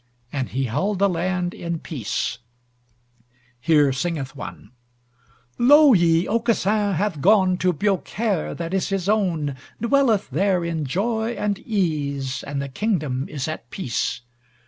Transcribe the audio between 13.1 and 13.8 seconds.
is at